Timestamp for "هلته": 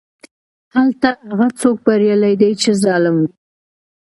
0.75-1.09